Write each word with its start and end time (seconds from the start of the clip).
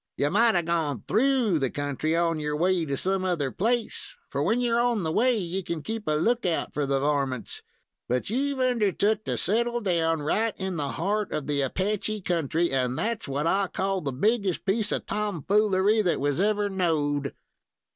You 0.17 0.31
might 0.31 0.55
have 0.55 0.65
gone 0.65 1.03
through 1.07 1.59
the 1.59 1.69
country 1.69 2.15
on 2.15 2.39
your 2.39 2.55
way 2.57 2.85
to 2.85 2.97
some 2.97 3.23
other 3.23 3.51
place, 3.51 4.15
for, 4.31 4.41
when 4.41 4.59
you're 4.59 4.79
on 4.81 5.03
the 5.03 5.11
way, 5.11 5.37
you 5.37 5.63
can 5.63 5.83
keep 5.83 6.07
a 6.07 6.13
lookout 6.13 6.73
for 6.73 6.87
the 6.87 6.99
varmints; 6.99 7.61
but 8.09 8.27
you've 8.27 8.59
undertook 8.59 9.23
to 9.25 9.37
settle 9.37 9.79
down 9.79 10.23
right 10.23 10.55
in 10.57 10.75
the 10.77 10.87
heart 10.93 11.31
of 11.31 11.45
the 11.45 11.61
Apache 11.61 12.21
country, 12.21 12.71
and 12.71 12.97
that's 12.97 13.27
what 13.27 13.45
I 13.45 13.67
call 13.67 14.01
the 14.01 14.11
biggest 14.11 14.65
piece 14.65 14.91
of 14.91 15.05
tom 15.05 15.43
foolery 15.47 16.01
that 16.01 16.19
was 16.19 16.41
ever 16.41 16.67
knowed." 16.67 17.35